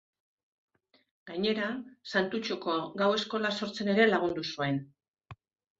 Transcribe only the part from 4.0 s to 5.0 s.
lagundu zuen.